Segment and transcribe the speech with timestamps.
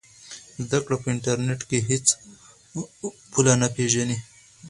[0.63, 2.05] زده کړه په انټرنیټ کې هېڅ
[3.31, 4.17] پوله نه پېژني.